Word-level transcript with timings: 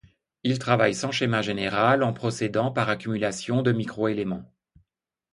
Il 0.41 0.57
travaille 0.57 0.95
sans 0.95 1.11
schéma 1.11 1.43
général, 1.43 2.01
en 2.01 2.11
procédant 2.11 2.71
par 2.71 2.89
accumulation 2.89 3.61
de 3.61 3.71
micro-éléments. 3.71 4.51